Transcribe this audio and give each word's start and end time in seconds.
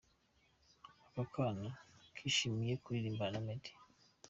Aka 1.21 1.23
kana 1.33 1.69
kishimiye 2.15 2.73
kuririmbana 2.83 3.37
na 3.39 3.43
Meddy. 3.45 3.71